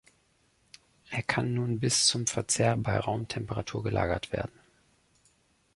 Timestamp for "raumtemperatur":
2.97-3.83